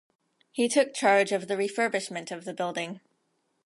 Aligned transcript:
He 0.49 0.67
took 0.67 0.95
charge 0.95 1.31
of 1.31 1.47
the 1.47 1.53
refurbishment 1.53 2.31
of 2.31 2.43
the 2.43 2.55
building. 2.55 3.01